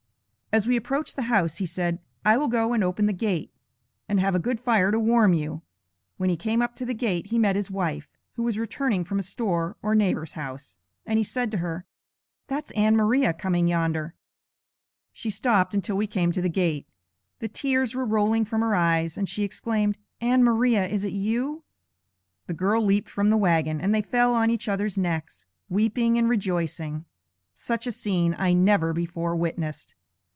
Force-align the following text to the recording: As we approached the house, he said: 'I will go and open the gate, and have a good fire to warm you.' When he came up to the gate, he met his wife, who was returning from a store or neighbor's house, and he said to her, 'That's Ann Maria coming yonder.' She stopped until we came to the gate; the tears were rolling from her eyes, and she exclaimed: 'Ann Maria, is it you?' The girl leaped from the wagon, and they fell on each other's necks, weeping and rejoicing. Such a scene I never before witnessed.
As 0.53 0.67
we 0.67 0.75
approached 0.75 1.15
the 1.15 1.21
house, 1.31 1.59
he 1.59 1.65
said: 1.65 2.01
'I 2.25 2.35
will 2.35 2.47
go 2.49 2.73
and 2.73 2.83
open 2.83 3.05
the 3.05 3.13
gate, 3.13 3.53
and 4.09 4.19
have 4.19 4.35
a 4.35 4.37
good 4.37 4.59
fire 4.59 4.91
to 4.91 4.99
warm 4.99 5.31
you.' 5.33 5.61
When 6.17 6.29
he 6.29 6.35
came 6.35 6.61
up 6.61 6.75
to 6.75 6.85
the 6.85 6.93
gate, 6.93 7.27
he 7.27 7.39
met 7.39 7.55
his 7.55 7.71
wife, 7.71 8.09
who 8.33 8.43
was 8.43 8.59
returning 8.59 9.05
from 9.05 9.17
a 9.17 9.23
store 9.23 9.77
or 9.81 9.95
neighbor's 9.95 10.33
house, 10.33 10.77
and 11.05 11.17
he 11.17 11.23
said 11.23 11.51
to 11.51 11.59
her, 11.59 11.85
'That's 12.47 12.71
Ann 12.71 12.97
Maria 12.97 13.31
coming 13.31 13.69
yonder.' 13.69 14.13
She 15.13 15.29
stopped 15.29 15.73
until 15.73 15.95
we 15.95 16.05
came 16.05 16.33
to 16.33 16.41
the 16.41 16.49
gate; 16.49 16.85
the 17.39 17.47
tears 17.47 17.95
were 17.95 18.03
rolling 18.03 18.43
from 18.43 18.59
her 18.59 18.75
eyes, 18.75 19.17
and 19.17 19.29
she 19.29 19.45
exclaimed: 19.45 19.97
'Ann 20.19 20.43
Maria, 20.43 20.85
is 20.85 21.05
it 21.05 21.13
you?' 21.13 21.63
The 22.47 22.53
girl 22.53 22.83
leaped 22.83 23.09
from 23.09 23.29
the 23.29 23.37
wagon, 23.37 23.79
and 23.79 23.95
they 23.95 24.01
fell 24.01 24.33
on 24.35 24.49
each 24.49 24.67
other's 24.67 24.97
necks, 24.97 25.45
weeping 25.69 26.17
and 26.17 26.27
rejoicing. 26.27 27.05
Such 27.53 27.87
a 27.87 27.91
scene 27.93 28.35
I 28.37 28.51
never 28.51 28.91
before 28.91 29.33
witnessed. 29.33 29.95